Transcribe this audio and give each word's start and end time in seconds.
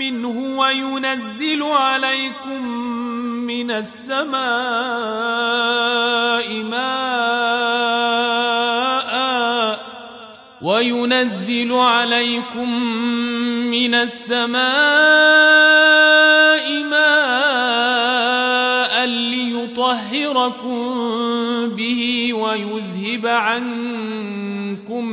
منه 0.00 0.58
وينزل 0.58 1.62
عليكم 1.62 2.66
من 3.46 3.70
السماء 3.70 4.40
ماء 6.62 7.60
وينزل 10.62 11.72
عليكم 11.72 12.84
من 13.70 13.94
السماء 13.94 14.60
ماء 16.82 17.86
ليطهركم 19.06 20.80
به 21.68 22.32
ويذهب 22.34 23.26
عنكم 23.26 23.79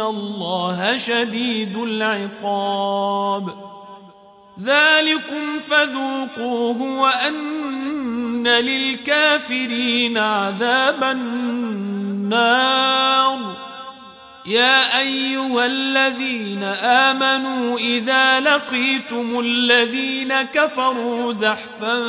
الله 0.00 0.96
شديد 0.96 1.76
العقاب 1.76 3.54
ذلكم 4.60 5.58
فذوقوه 5.70 6.82
وأن 6.82 8.48
للكافرين 8.48 10.18
عذاب 10.18 11.04
النار 11.04 12.54
يا 14.46 15.00
أيها 15.00 15.66
الذين 15.66 16.62
آمنوا 16.82 17.78
إذا 17.78 18.40
لقيتم 18.40 19.40
الذين 19.40 20.42
كفروا 20.42 21.32
زحفا 21.32 22.00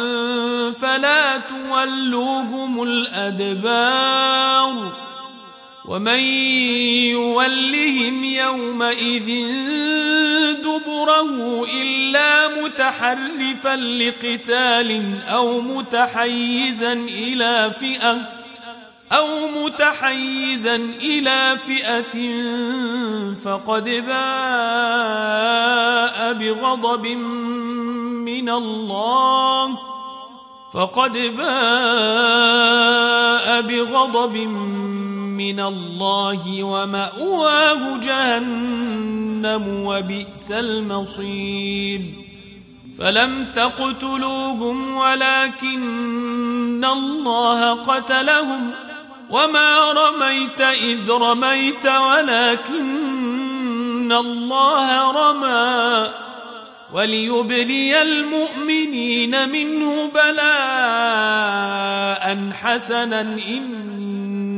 فلا 0.71 1.37
تولوهم 1.37 2.83
الأدبار 2.83 4.25
ومن 5.87 6.19
يولهم 7.13 8.23
يومئذ 8.23 9.27
دبره 10.63 11.65
إلا 11.81 12.47
متحرفا 12.63 13.75
لقتال 13.75 15.21
أو 15.27 15.61
متحيزا 15.61 16.93
إلى 16.93 17.71
فئة 17.79 18.17
أو 19.11 19.47
متحيزا 19.47 20.75
إلى 21.01 21.57
فئة 21.67 22.15
فقد 23.45 23.83
باء 23.83 24.15
بغضب 26.33 27.07
من 28.25 28.49
الله 28.49 29.77
فقد 30.73 31.17
باء 31.17 31.45
بغضب 33.61 34.35
من 34.35 35.14
الله 35.41 36.63
ومأواه 36.63 37.97
جهنم 37.97 39.83
وبئس 39.85 40.51
المصير. 40.51 42.01
فلم 42.99 43.45
تقتلوهم 43.55 44.97
ولكن 44.97 46.85
الله 46.85 47.73
قتلهم. 47.73 48.71
وما 49.29 49.91
رميت 49.91 50.61
إذ 50.61 51.11
رميت 51.11 51.85
ولكن 51.85 52.91
الله 54.11 55.11
رمى. 55.11 56.09
وليبلي 56.93 58.01
المؤمنين 58.01 59.49
منه 59.49 60.11
بلاء 60.15 61.35
حسنا 62.61 63.21
إن 63.21 63.85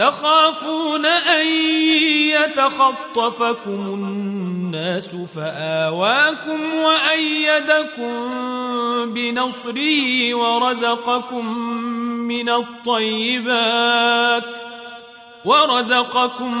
تخافون 0.00 1.06
أن 1.06 1.46
يتخطفكم 2.32 3.80
الناس 3.94 5.16
فآواكم 5.36 6.60
وأيدكم 6.74 8.14
بنصره 9.14 10.34
ورزقكم 10.34 11.58
من 12.28 12.48
الطيبات 12.48 14.44
ۖ 14.44 14.70
ورزقكم 15.44 16.54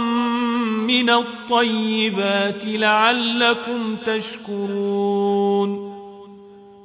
من 0.86 1.10
الطيبات 1.10 2.64
لعلكم 2.64 3.96
تشكرون 4.06 5.89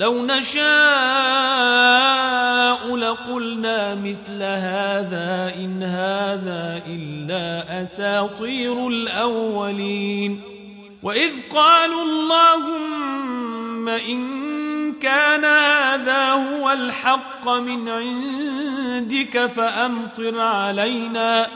لو 0.00 0.26
نشاء 0.26 0.60
لقلنا 2.96 3.94
مثل 3.94 4.42
هذا 4.42 5.52
إن 5.56 5.82
هذا 5.82 6.82
إلا 6.86 7.82
أساطير 7.84 8.88
الأولين. 8.88 10.40
وإذ 11.02 11.32
قالوا 11.54 12.02
اللهم 12.02 13.88
إن 13.88 14.92
كان 14.92 15.44
هذا 15.44 16.32
هو 16.32 16.70
الحق 16.70 17.48
من 17.48 17.88
عندك 17.88 19.46
فأمطر 19.46 20.40
علينا 20.40 21.46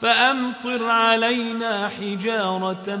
فأمطر 0.00 0.90
علينا 0.90 1.88
حجارة 1.88 3.00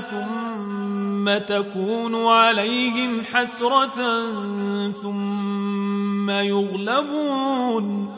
ثم 0.00 1.38
تكون 1.38 2.26
عليهم 2.26 3.22
حسرة 3.32 4.22
ثم 5.02 6.30
يغلبون. 6.30 8.16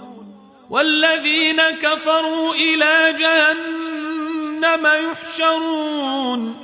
والذين 0.71 1.61
كفروا 1.83 2.55
إلى 2.55 3.19
جهنم 3.19 4.87
يحشرون. 5.11 6.57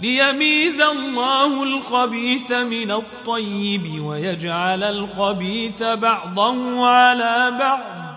ليميز 0.00 0.80
الله 0.80 1.62
الخبيث 1.62 2.52
من 2.52 2.90
الطيب 2.90 4.04
ويجعل 4.04 4.82
الخبيث 4.82 5.82
بعضه 5.82 6.86
على 6.86 7.56
بعض. 7.60 8.07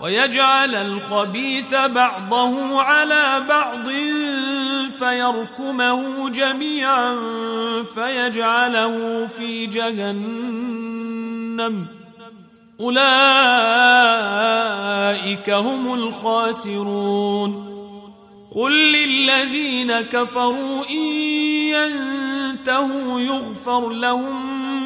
ويجعل 0.00 0.74
الخبيث 0.74 1.74
بعضه 1.74 2.82
على 2.82 3.44
بعض 3.48 3.88
فيركمه 4.98 6.30
جميعا 6.30 7.16
فيجعله 7.94 9.26
في 9.26 9.66
جهنم. 9.66 10.86
أولئك 12.80 13.00
هم 15.50 15.94
الخاسرون. 15.94 17.76
قل 18.56 18.72
للذين 18.72 20.00
كفروا 20.00 20.90
إن 20.90 21.02
ينتهوا 21.76 23.20
يغفر 23.20 23.88
لهم 23.88 24.85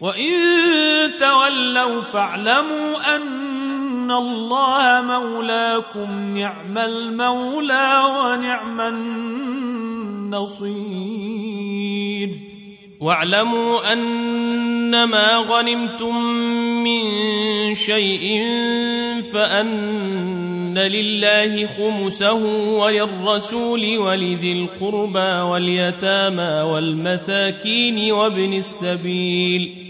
وإن 0.00 0.30
تولوا 1.20 2.02
فاعلموا 2.02 3.16
أن 3.16 4.10
الله 4.10 5.02
مولاكم 5.02 6.38
نعم 6.38 6.78
المولى 6.78 8.02
ونعم 8.24 8.80
النصير 10.30 10.90
واعلموا 13.00 13.92
أنما 13.92 15.36
غنمتم 15.36 16.24
من 16.84 17.04
شيء 17.74 18.44
فأن 19.32 20.78
لله 20.78 21.66
خمسه 21.66 22.32
وللرسول 22.78 23.98
ولذي 23.98 24.52
القربى 24.52 25.42
واليتامى 25.50 26.70
والمساكين 26.70 28.12
وابن 28.12 28.52
السبيل 28.52 29.89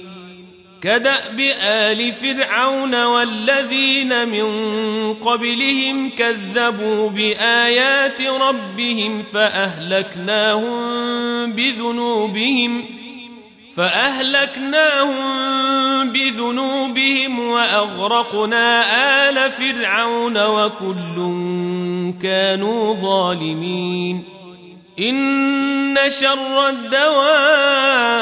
كدأب 0.81 1.39
آل 1.61 2.13
فرعون 2.13 3.05
والذين 3.05 4.27
من 4.27 5.13
قبلهم 5.13 6.09
كذبوا 6.09 7.09
بآيات 7.09 8.21
ربهم 8.21 9.23
فأهلكناهم 9.33 10.71
بذنوبهم 11.53 12.85
فأهلكناهم 13.77 15.19
بذنوبهم 16.09 17.39
وأغرقنا 17.39 18.83
آل 19.29 19.51
فرعون 19.51 20.45
وكل 20.45 21.15
كانوا 22.21 22.95
ظالمين 22.95 24.23
إن 24.99 25.97
شر 26.07 26.69
الدواب 26.69 28.21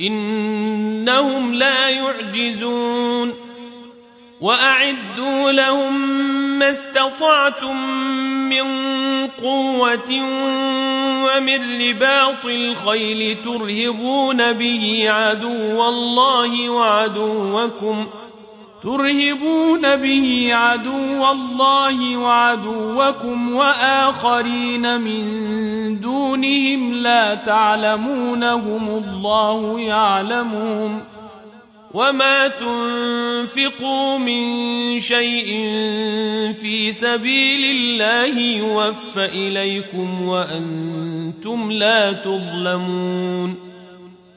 إنهم 0.00 1.54
لا 1.54 1.88
يعجزون 1.88 3.34
وأعدوا 4.40 5.52
لهم 5.52 6.08
ما 6.58 6.70
استطعتم 6.70 7.76
من 8.48 8.64
قوة 9.26 10.10
ومن 11.24 11.82
رباط 11.88 12.44
الخيل 12.44 13.36
ترهبون 13.44 14.52
به 14.52 15.04
عدو 15.06 15.88
الله 15.88 16.70
وعدوكم 16.70 18.06
ترهبون 18.84 19.96
به 19.96 20.48
عدو 20.52 21.24
الله 21.24 22.16
وعدوكم 22.16 23.54
وآخرين 23.54 25.00
من 25.00 26.00
دونهم 26.00 26.92
لا 26.92 27.34
تعلمونهم 27.34 28.88
الله 28.88 29.80
يعلمهم 29.80 31.00
وما 31.94 32.48
تنفقوا 32.48 34.18
من 34.18 35.00
شيء 35.00 35.46
في 36.60 36.92
سبيل 36.92 37.76
الله 37.76 38.40
يوفى 38.40 39.24
إليكم 39.24 40.22
وأنتم 40.22 41.72
لا 41.72 42.12
تظلمون 42.12 43.63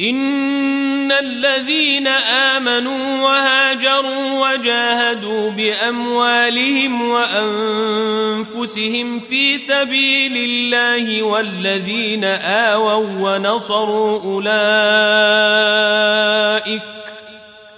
ان 0.00 1.12
الذين 1.12 2.06
امنوا 2.06 3.22
وهاجروا 3.22 4.48
وجاهدوا 4.48 5.50
باموالهم 5.50 7.10
وانفسهم 7.10 9.20
في 9.20 9.58
سبيل 9.58 10.36
الله 10.36 11.22
والذين 11.22 12.24
اووا 12.24 13.36
ونصروا 13.36 14.20
اولئك 14.22 14.56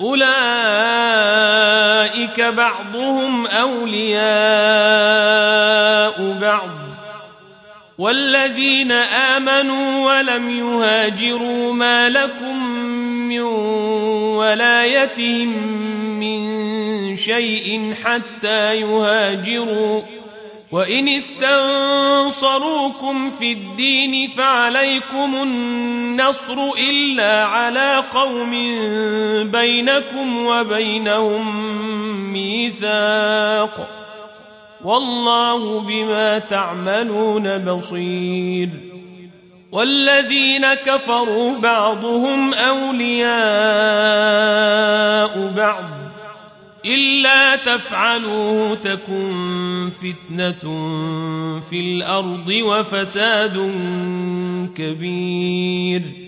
أولئك 0.01 0.29
بعضهم 2.41 3.47
أولياء 3.47 4.19
بعض 6.41 6.69
والذين 7.99 8.93
آمنوا 8.93 10.07
ولم 10.07 10.51
يهاجروا 10.51 11.75
ما 11.75 12.09
لكم 12.09 12.65
من 13.29 13.41
ولايتهم 14.39 15.49
من 16.21 17.17
شيء 17.17 17.95
حتى 18.05 18.81
يهاجروا 18.81 20.03
وإن 20.71 21.09
استنصروكم 21.89 22.61
في 23.31 23.53
الدين 23.53 24.29
فعليكم 24.29 25.35
النصر 25.43 26.71
إلا 26.91 27.45
على 27.45 28.05
قوم 28.13 28.51
بينكم 29.51 30.47
وبينهم 30.47 31.73
ميثاق 32.33 33.98
والله 34.85 35.81
بما 35.81 36.38
تعملون 36.38 37.59
بصير. 37.59 38.69
والذين 39.73 40.75
كفروا 40.75 41.59
بعضهم 41.59 42.55
أولياء 42.55 43.33
بعض. 45.57 45.85
إلا 46.87 47.57
تفعلوه 47.57 48.75
تكن 48.75 49.91
فتنة 50.03 50.61
في 51.71 51.81
الأرض 51.81 52.49
وفساد 52.49 53.57
كبير. 54.77 56.28